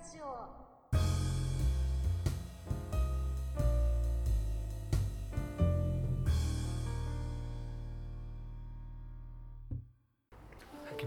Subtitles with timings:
[0.00, 0.48] ジオ。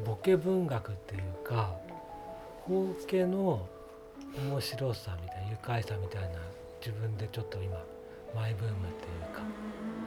[0.05, 1.71] ボケ文学っていうか
[2.65, 3.67] 包茎の
[4.37, 6.39] 面白さみたいな愉快さみたいな
[6.79, 7.77] 自分でちょっと今
[8.35, 9.41] マイブームっていうか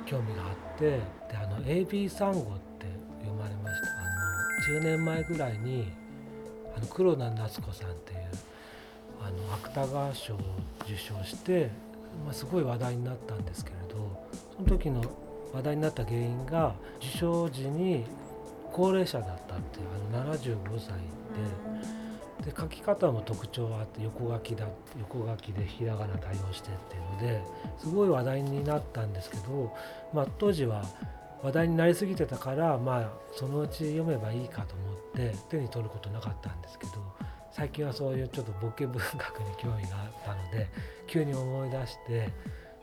[0.04, 0.84] 興味があって
[1.30, 2.42] であの AB サンゴっ
[2.78, 2.86] て
[3.20, 3.88] 読まれました。
[4.72, 5.92] あの10年前ぐらいに
[6.76, 8.18] あの黒田夏子さんっていう
[9.20, 10.38] あの芥川賞を
[10.84, 11.70] 受賞して、
[12.24, 15.02] まあ、すごい話題になったんですけれどその時の
[15.52, 18.04] 話題になった原因が受賞時に
[18.72, 22.06] 高齢者だったっていうあの75歳で
[22.44, 24.66] で書き方も特徴があって横書きだ
[24.98, 27.42] 横書きでひらがな対応してっていうので
[27.78, 29.74] すごい話題になったんですけど、
[30.12, 30.84] まあ、当時は
[31.42, 36.92] 話題になりすぎてたからまあそのうち読めばいいかと思って手に取ることなかったんですけど
[37.56, 40.68] 最近はそういうちょっとボケ文学に興味があったので
[41.08, 42.30] 急に思い出して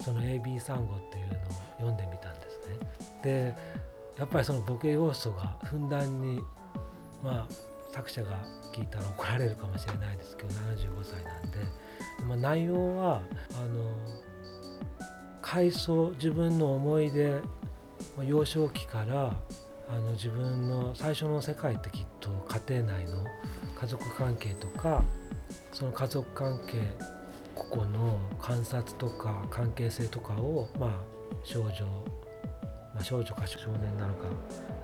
[0.01, 1.37] その AB サンゴっていうのを
[1.77, 2.79] 読んでみたんですね。
[3.21, 3.55] で
[4.17, 6.41] やっぱりそのボケ要素がふんだんに
[7.23, 7.53] まあ
[7.91, 8.31] 作者が
[8.73, 11.57] 聞いたら怒られるかもしれないですけど75歳なんで、
[12.27, 13.21] まあ、内容は
[13.55, 13.91] あの
[15.39, 17.41] 回想自分の思い出
[18.25, 19.35] 幼少期から
[19.87, 22.29] あの自分の最初の世界ってきっと
[22.67, 23.23] 家庭内の
[23.83, 25.03] 家族関係とか
[25.73, 26.77] その家族関係
[27.53, 30.91] 個々の観察とか関係性とかをまあ
[31.43, 31.69] 少女
[32.93, 34.27] まあ、少女か少年なのか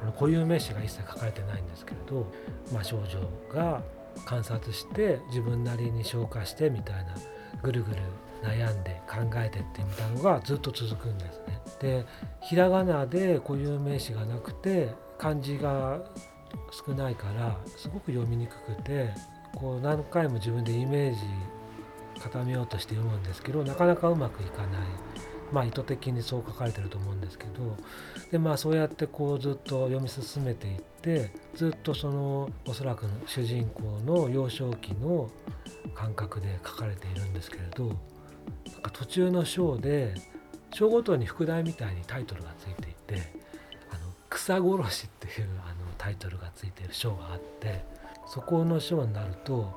[0.02, 2.26] あの固有名詞が一切書かれてないんですけれど、
[2.74, 3.20] まあ、少女
[3.54, 3.84] が
[4.26, 7.16] 観察して自分なりに消化してみたいな
[7.62, 7.98] ぐるぐる
[8.42, 11.62] 悩んで考えてってみたのがずっと続くんですね。
[11.80, 12.06] で
[12.42, 16.00] ひらがなで固有名詞がなくて漢字が
[16.72, 19.10] 少ないからすごく読みにくくて
[19.56, 21.20] こう何回も自分でイメージ
[22.20, 24.82] 固めようとして読むんですけどなかなかうまくいかない。
[25.52, 27.76] まあ、意図的にそう書かれてると思うんですけど
[28.32, 35.30] でまあそうやってこうずっと読み進めていってずっとそのおそらく主人公の幼少期の
[35.96, 37.96] 感覚で書かれているんですけれどなん
[38.82, 40.14] か途中の章で
[40.72, 43.34] 章ごとに副題みたいにタイトルがついていて
[43.90, 47.86] 「あの草殺し」っていうあのタイトルがついてる章があって
[48.26, 49.72] そこの章になると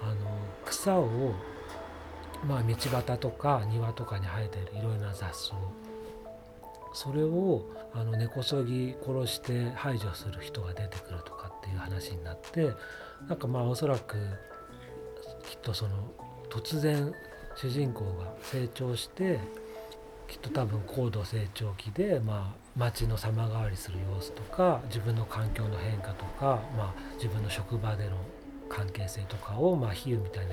[0.00, 0.14] あの
[0.64, 1.34] 草を
[2.44, 5.54] まあ、道端とか庭とかに生えてるいろいろな雑草。
[6.94, 12.72] それをあの根こそぎ殺して排除する人が出てくるとかっていう話になって
[13.28, 14.16] なんかまあおそらく
[15.48, 16.10] きっとその
[16.50, 17.12] 突然
[17.56, 19.38] 主人公が成長して
[20.28, 28.16] きっと多分高度成長期で、まあ、街の様変わりする様子とか自分の環境の変化とか、まあ、自分の職場での
[28.68, 30.52] 関係性とかを、まあ、比喩みたいに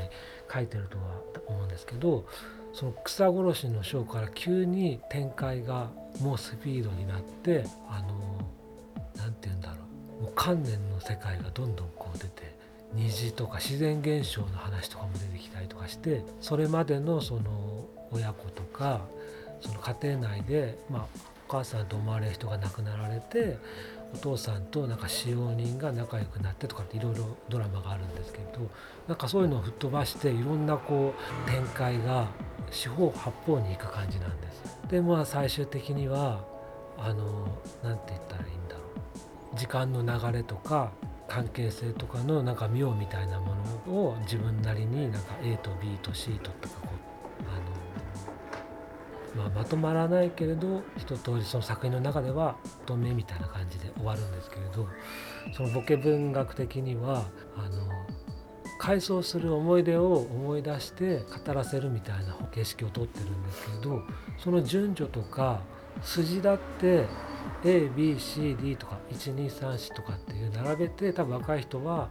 [0.51, 1.03] 書いてるとは
[1.47, 2.25] 思うんですけど
[2.73, 5.91] その草殺しの章から急に展開が
[6.21, 8.49] もうスピードになってあの
[9.17, 9.75] 何て言うんだろ
[10.19, 10.23] う。
[10.23, 12.55] もう観念の世界がどんどんこう出て
[12.93, 19.01] 虹とか自然現象の話とかも出てきたりとかしてそれまでのその親子とか
[19.61, 21.05] その家庭内で、まあ、
[21.47, 23.57] お母さんと思われる人が亡くなられて
[24.13, 28.69] お父さんとなんか使用人が仲良くなってとかっていろいろドラマがあるんですけれど
[29.07, 31.13] なんかそういうのを吹っ飛ばしていろんなこ
[31.47, 32.27] う展開が
[32.71, 34.63] 四方八方に行く感じなんです。
[34.89, 36.43] でまあ最終的には
[36.97, 37.47] あの
[37.83, 38.81] 何て言ったらいいんだろ
[39.53, 40.91] う時間の流れとか
[41.27, 43.55] 関係性とかのなんか妙みたいなも
[43.87, 46.84] のを自分なりになんか A と B と C ととか
[49.35, 54.87] まあ、まとまらないけれど一通りその作品の中では止めみたいな感じで終わるんですけれど
[55.53, 57.25] そのボケ文学的には
[57.57, 57.85] あの
[58.79, 64.01] 回想する思い出を思い出して語らせるみたいな形式をとってるんですけれど
[64.37, 65.61] その順序とか
[66.01, 67.05] 筋だって
[67.63, 72.09] ABCD とか1234とかっていう並べて多分若い人は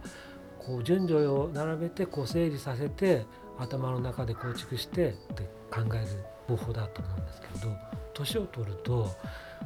[0.59, 3.25] こう順序を並べてこう整理させて
[3.57, 7.75] 頭の中で構築してって考える方法だと思うんですけど
[8.13, 9.09] 年を取ると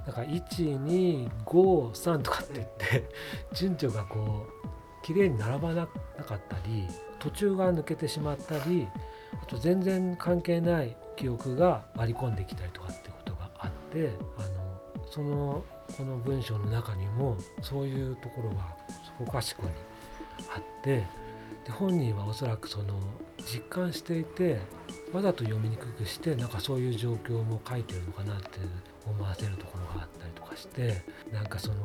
[0.06, 3.10] なんか1253とかって言って
[3.54, 6.88] 順序がこう綺麗に並ばなかったり
[7.20, 8.88] 途中が抜けてしまったり
[9.42, 14.48] あと全然関係ない記憶が割り込んできたりとかってことがあってあの
[15.12, 15.64] その
[15.98, 18.76] この文章の中にもそういうところが
[19.18, 19.70] そこかしこに
[20.54, 21.04] あって
[21.66, 23.00] で本人はおそらくその
[23.46, 24.60] 実感していて
[25.14, 28.60] わざと読みにくくしてなんかそういう状況も書いてるのかなって
[29.06, 31.76] 思わせるところがあったりとかしてなんかその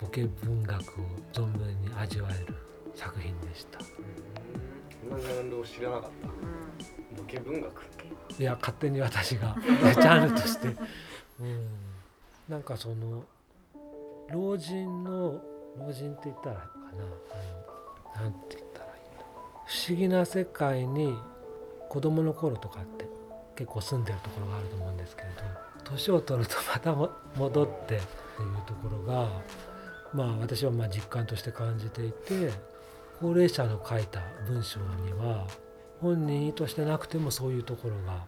[0.00, 2.54] ボケ文学を存分に味わえる
[2.94, 3.78] 作品でした。
[5.08, 7.20] 漫画がンルを知らなかった。
[7.20, 7.82] ボケ文学。
[8.38, 10.68] いや勝手に私が ジャンルとして、
[11.40, 11.68] うん、
[12.48, 13.24] なんかその
[14.30, 15.42] 老人の
[15.78, 16.62] 老人って言ったらか
[16.96, 17.04] な。
[17.30, 17.59] あの
[18.16, 19.24] なんて言ったらいいんだ
[19.66, 21.14] 不思議な世界に
[21.88, 23.08] 子供の頃とかって
[23.56, 25.34] 結構住んでるところがあると思うんですけれど
[25.84, 26.94] 年を取るとまた
[27.36, 27.98] 戻ってっていう
[28.66, 29.28] ところが
[30.14, 32.52] まあ私はまあ実感として感じていて
[33.20, 35.46] 高齢者の書いた文章には
[36.00, 38.24] 本人意図してなくてもそういうところが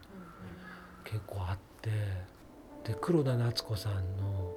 [1.05, 1.90] 結構あって
[2.84, 4.52] で黒田夏子さんの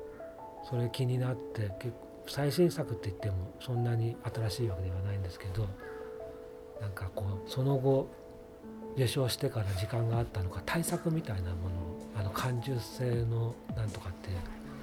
[0.69, 5.67] それ気になって結構最新作って言ってもそんなに新しいわけではないんですけど
[6.81, 8.09] なんかこうその後
[8.95, 14.29] 受賞してから時間があったのか対策みたいなものをあの感受性のなんとかって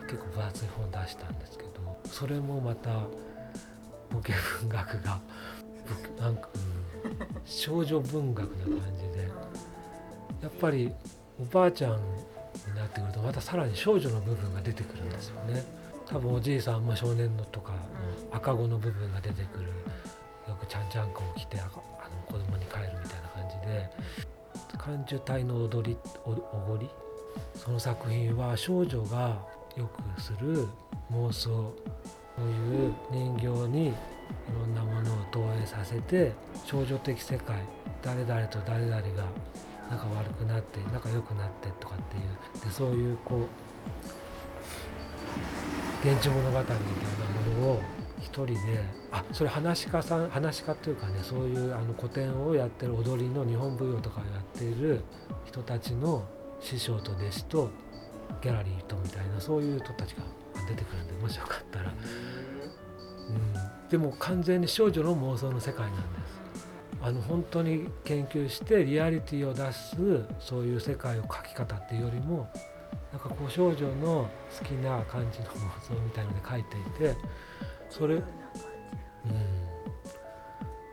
[0.06, 1.70] 結構分厚い本出したんですけど
[2.04, 2.90] それもまた
[4.10, 5.20] ボケ文学が
[6.20, 6.60] なんか、うん、
[7.44, 9.28] 少女文学な感じで
[10.42, 10.92] やっぱり
[11.40, 11.98] おばあちゃんに
[12.76, 15.64] なってくるとまたさらに少女の部分が出てくるんですよね。
[16.12, 17.78] 多分おじいさんも少年のとかの
[18.32, 19.68] 赤子の部分が出てくる
[20.46, 21.70] よくちゃんちゃんこを着てあの
[22.26, 23.90] 子供に帰るみたいな感じで
[24.76, 26.32] 感受体の踊りお
[26.68, 26.90] ごり？
[27.56, 29.40] その作品は少女が
[29.76, 30.66] よくする
[31.12, 31.74] 妄想こ
[32.38, 33.92] ういう人形にい
[34.54, 36.32] ろんなものを投影させて
[36.66, 37.56] 少女的世界
[38.02, 39.00] 誰々と誰々が
[39.90, 43.46] 仲悪くなって仲良くなってとかっていうでそういうこう
[46.04, 47.82] 現地物語みたいなものを
[48.18, 48.56] 一人で
[49.12, 55.04] あそれ話家さん話家っていうかねそういうあの古典をやってる踊りの日本舞踊とかをやっている
[55.44, 56.24] 人たちの
[56.60, 57.70] 師匠と弟子と
[58.40, 60.24] ギャラリーとみたいなそういう人たちが
[60.68, 66.42] 出てくるんでもしよかったら、うん、でも完全に少女の妄想の世界なんです。
[67.04, 69.96] あの本当に研究してリアリティを出す
[70.38, 72.48] そういう世界を描き方っていうよりも
[73.12, 74.28] なんかこう少女の
[74.58, 77.14] 好きな感じの妄想みたいので描いていて
[77.90, 78.22] それうん。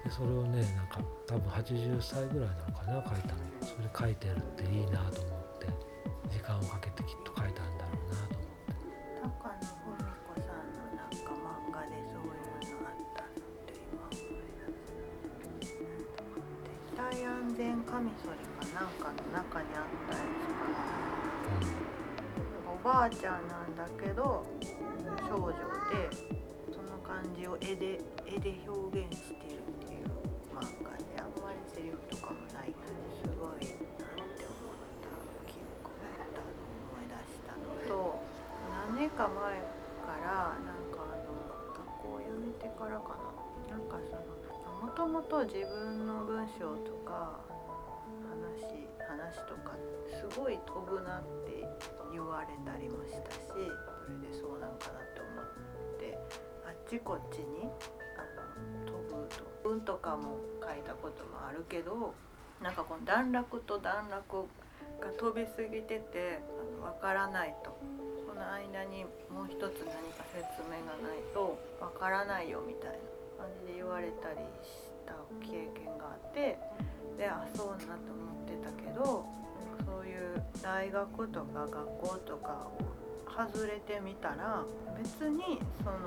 [0.03, 3.39] でそれをねなんか多分80歳ぐらいなのかな描いたの。
[3.61, 5.67] それ描いてるっていいなと思って
[6.29, 8.75] 時間をかけてきっと描いたんだろうなと思って。
[9.23, 9.95] 高野文
[10.27, 15.71] 子さんのなんか漫画でそういうのあったのって今思い出す。
[15.71, 19.88] 絶対安全カミソリかなんかの中にあっ
[22.89, 24.43] ばあちゃんなんだけど
[25.29, 25.53] 少女
[25.93, 26.09] で
[26.73, 30.09] その感じを絵で絵で表現してるっていう
[30.49, 32.73] 漫画であんまりセリフとかもない
[33.21, 35.13] すごいなんて思った
[35.45, 38.25] 記憶があったのを思い出したのと
[38.89, 41.37] 何年か前からなんかあの
[41.77, 43.29] 学校を辞めてからかな。
[43.69, 44.25] なんかその
[44.81, 47.37] もともと自分の文章とか
[48.33, 49.73] 話話とか
[50.13, 51.65] すごい飛ぶなって
[52.13, 53.65] 言われたりもしたしそれ
[54.21, 56.17] でそうなんかなって思って
[56.65, 57.65] あっちこっちに
[58.13, 62.13] あの飛ぶと文とかも書いたこともあるけど
[62.61, 64.45] なんかこの段落と段落
[65.01, 66.39] が飛びすぎてて
[66.81, 67.71] あの分からないと
[68.27, 76.57] この間にもう一つ何か説明がないと分からないよみたいな感じで言われたりした経験があって
[77.17, 78.28] であそうなと思って
[78.63, 79.25] たけど
[79.85, 82.99] そういう大学とか学校とかを
[83.29, 84.63] 外れてみたら
[84.97, 85.97] 別にその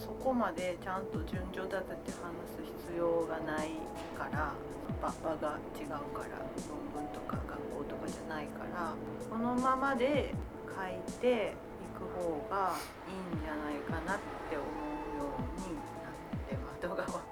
[0.00, 3.70] そこまでちゃんと順序立てて話す必要がない
[4.16, 4.52] から
[5.00, 8.94] 場場が違うから論文とか学校とかじゃないから
[9.30, 10.34] このままで
[10.66, 12.74] 書いていく方が
[13.06, 14.18] いいんじゃないかなっ
[14.50, 16.14] て思うようになっ
[16.48, 17.31] て窓がわか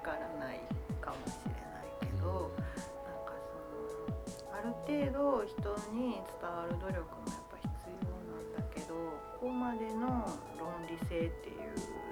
[5.91, 8.95] に伝わる努力もやっぱ必要なんだけど
[9.39, 10.25] ここまでの
[10.57, 12.10] 論理性っていう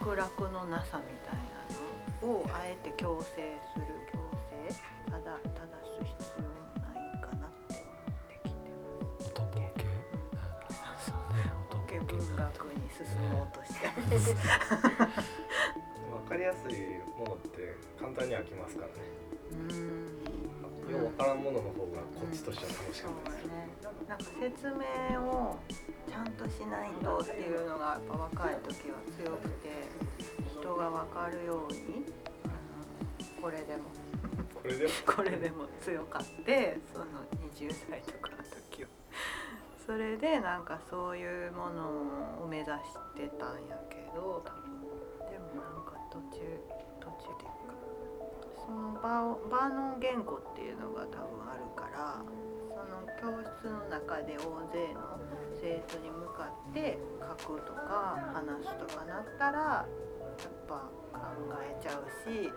[0.00, 1.38] 脈絡のなさみたい
[2.22, 3.30] なのをあえて強制
[3.72, 4.18] する強
[4.50, 4.74] 制
[5.10, 6.42] ただ正す必要
[6.82, 10.42] ないかなって思ってきてま
[10.98, 11.12] す。
[11.70, 14.10] 音そケ、ね、文学に進もうとしてわ、 ね、
[16.28, 16.72] かりやすい
[17.16, 18.76] ものって簡単に飽きます。
[18.76, 18.94] からね。
[19.72, 20.04] ん。
[20.90, 23.68] よう分からんものの方がこっちとしては楽しかったです、うんうんね、
[24.08, 25.58] なんか説明を
[26.14, 29.90] ちゃんとしないとっていうのがやっぱ若い時は強くて
[30.46, 32.06] 人が分かるように
[33.42, 33.90] これでも。
[34.54, 34.90] これでも？
[35.12, 37.06] これでも強かってその
[37.50, 38.36] 20代とかの
[38.70, 38.88] 時は。
[39.84, 41.82] それでなんかそういうもの
[42.44, 42.76] を目指し
[43.16, 44.80] てたんやけど多分
[45.28, 46.38] でもなんか途中
[47.00, 47.74] 途中っていうか
[48.64, 52.22] その場を場の言語っていうのが多分あるから
[53.24, 55.16] 教室の中で大勢の
[55.56, 56.98] 生徒に向かって
[57.40, 60.74] 書くとか話すとかなったらやっぱ
[61.10, 61.20] 考
[61.56, 62.52] えちゃうし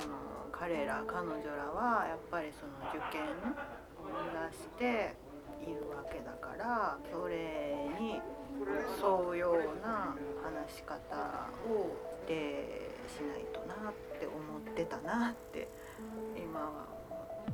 [0.00, 0.14] その
[0.50, 3.28] 彼ら彼女らはやっぱりその受験
[4.00, 5.16] を目指して
[5.70, 10.96] いるわけだからそれに沿うような話し方
[11.68, 11.92] を
[12.26, 15.68] でしないとなって思ってたなって
[16.38, 16.93] 今は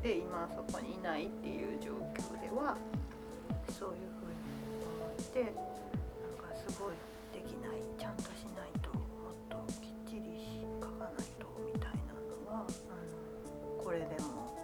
[0.00, 2.76] 思って今そこにいないっていう状況では
[3.68, 4.40] そういうふうに
[4.80, 5.52] 思ってなん
[6.40, 6.94] かすごい
[7.32, 12.96] できないちゃんとしないともっときっちり書かないとみたいなのはあ
[13.76, 14.56] のこれでも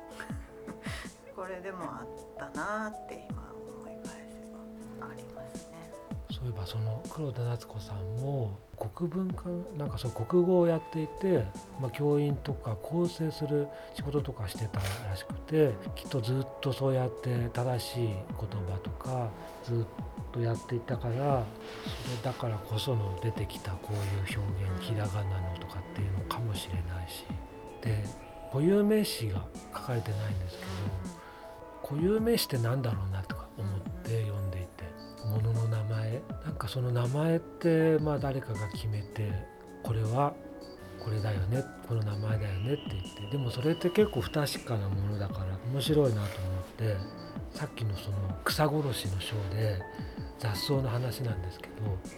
[1.37, 2.07] これでもあっ
[2.38, 4.40] たなって今思い返せ
[4.99, 5.93] ばありますね。
[6.31, 9.45] そういえばその黒田夏子さんも国文化
[9.78, 11.45] なんかそう国語をやっていて、
[11.80, 19.30] まあ、教員とか構成する仕事とかしてたらしくてきっとずっとそうやって正しい言葉とか
[19.64, 19.85] ずっ
[20.33, 23.95] とやっていたからそれだからこその出てきたこう
[24.30, 27.25] いう表現ひらがなのとかっていうのかもしれないし。
[27.83, 28.04] で
[28.52, 30.71] 固有名詞が書かれてないんですけど
[31.88, 33.36] 固有名詞って何だろうなと
[36.57, 39.33] かその名前ってまあ誰かが決めて
[39.83, 40.35] これは
[41.03, 46.97] これだよねこの名前だよねって言ってでもそれって結構不確かなものだから面白いなと思って
[47.53, 49.81] さっきのその草殺しの章で
[50.39, 51.73] 雑草の話なんですけど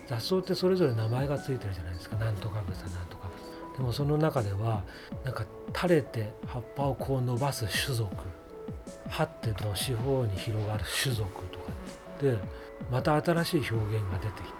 [0.09, 2.17] 雑草ってそれぞれ名前がついてるじゃないですか。
[2.17, 3.79] なんとか草なんとか草。
[3.79, 4.83] でもその中では
[5.25, 8.13] なんか垂れて葉っぱをこう伸ばす種族
[9.09, 11.67] 葉ってと四方に広がる種族とか
[12.21, 12.39] で
[12.91, 14.55] また新しい表現が出てきて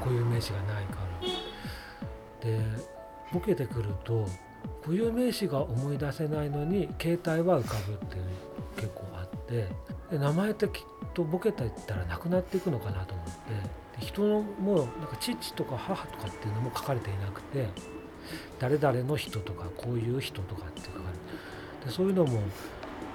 [0.00, 1.08] 固有名詞がないから。
[2.40, 2.60] で
[3.32, 4.26] ボケてくると
[4.82, 8.24] 固有名詞が思い出せないのに携帯は浮かぶっていう
[8.76, 9.68] 結構あって
[10.10, 10.82] で名前ってきっ
[11.14, 17.66] とボケていったらなくなっていくのかなと思ってで人のもうなんか父とか母とかっていうのも書かれていなくて
[18.58, 21.04] 誰々の人とかこういう人とかって書かれ
[21.82, 22.40] てでそういうのも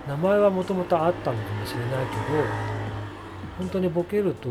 [0.07, 2.15] 名前はもともとあったのかもしれないけ
[2.69, 2.72] ど
[3.57, 4.49] 本当にボケると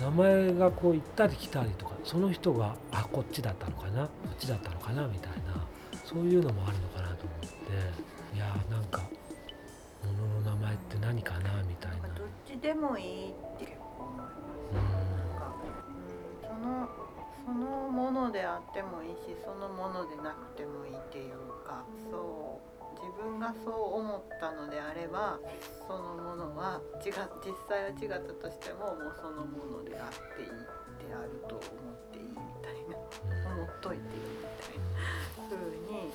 [0.00, 5.64] 名前がこう行ったり来たりとかその人があこっちだったのかなこっちだったのかなみたいな
[6.04, 9.02] そういうのもあるのかなと思っていやーなんか
[10.04, 12.08] 物の名前って何かなみたいな。
[12.08, 14.34] どっちでもいいって結構思います。
[14.72, 14.74] う
[15.40, 16.58] なん。
[16.58, 16.88] その
[17.46, 21.34] そのものであってもいいしそのものでなくてもいいっていう
[21.66, 22.73] かそう。
[22.73, 22.73] 自
[23.16, 25.38] 分がそう思ったのであれば
[25.86, 27.10] そのものは違
[27.44, 31.62] 実際は違ったとしてももうそのものであっていいであると思っ
[32.12, 34.84] ていいみたいなん思っといていいみたいな
[35.48, 35.54] 風
[35.88, 36.10] に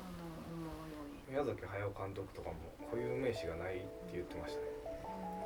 [0.00, 1.22] あの思うように。
[1.28, 2.56] 宮崎駿監督とかも
[2.90, 4.68] 固有名詞がないって言ってましたね。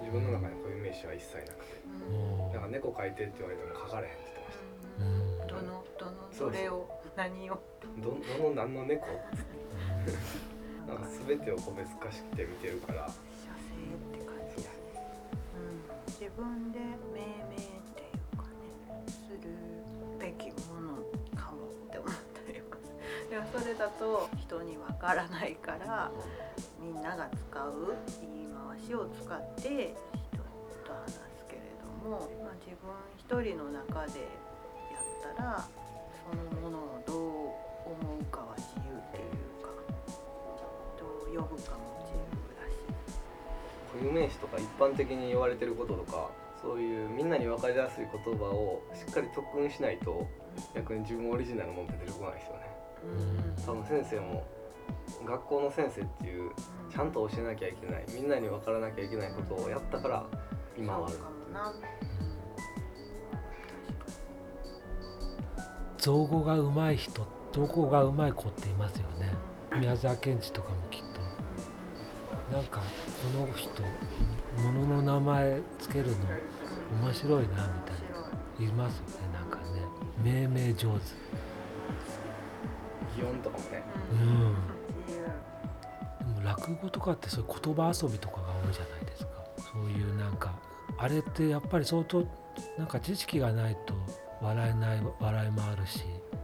[0.03, 1.81] 自分の中に固有名詞は一切なくて。
[2.11, 4.59] もなんか猫描いてって言われても描かれへんって言ってまし
[4.99, 7.59] うんどのどのどれを何を？
[8.03, 8.11] ど
[8.51, 9.07] の何の猫？
[10.87, 13.07] なんか全てを個別化しくて見てるから。
[13.09, 13.15] 写
[13.75, 14.77] 生って感じだね、
[15.55, 16.79] うん、自分で
[17.13, 19.39] 命名っていうかねする
[20.19, 20.97] べきもの
[21.35, 22.79] かもって思ったりとか
[23.31, 26.11] でもそれだと人にわからないから
[26.81, 30.39] みんなが使う言い回しを使って人
[30.87, 35.01] と話すけれども、まあ、自分一人の中でや
[35.33, 35.69] ったら
[36.31, 37.17] そのものをどう
[37.87, 38.57] 思うかは
[41.37, 42.23] 呼ぶかも自由
[42.57, 42.77] だし。
[43.93, 50.27] 固有名詞とか一般的に言われてることとかそういうみんなに分かりやすい言葉をしっかり特訓しないと
[50.75, 52.67] 逆に自分オリジナルのものって出てこないですよね。
[53.65, 54.47] 多分先生も
[55.25, 56.51] 学校の先生っていう
[56.91, 60.27] ちゃんと教えなきゃいけないみんなに分からなきゃいけないことをやったから
[60.77, 61.17] 今はある。
[65.99, 69.33] 造語がうまい人造語がうまい子っていますよね。
[69.79, 71.06] 宮沢賢治とかもきっと
[72.53, 72.85] なんかこ
[73.39, 73.83] の人
[74.73, 76.15] 物の名前つけるの
[77.03, 77.67] 面白いなみたいな
[78.59, 79.83] いいますよねなんかね。
[80.23, 81.01] 命名上手。
[83.17, 84.57] 擬音とかもねうん。
[86.35, 89.31] でも落語とかってそういう言葉遊びとかが多いじゃないですか
[89.73, 90.55] そういうなんか
[90.99, 92.27] あれってやっぱり相当
[92.79, 93.95] なんか知識がないと
[94.41, 96.01] 笑えない笑いもあるし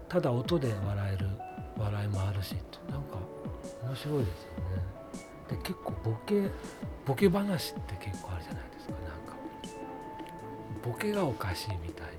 [0.09, 1.28] ただ音で笑える
[1.78, 2.54] 笑いもあるし
[2.90, 3.16] なんか
[3.82, 5.01] 面白いですよね。
[5.52, 6.50] で結構ボケ
[7.04, 8.92] ボケ話って結構あるじゃないですか。
[8.94, 9.37] なんか
[10.82, 12.12] ボケがおかしいみたいな。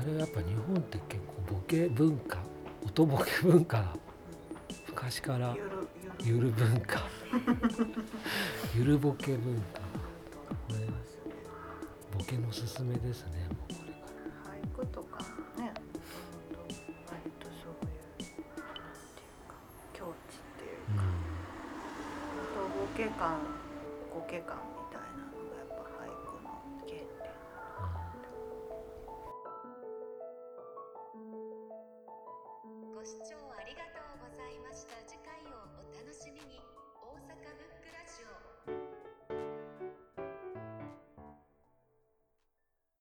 [0.00, 2.38] あれはやっぱ日本って結構ボケ文化
[2.86, 3.96] 音ボケ文化が
[4.86, 5.56] 昔から
[6.20, 7.08] ゆる文化。
[8.76, 9.80] ゆるボケ文化、
[12.16, 13.98] ボケのすすめですねもうこれか
[14.46, 15.18] ら俳句とか
[15.58, 15.72] ね。
[22.98, 23.04] と
[24.12, 24.77] ボケ感ボ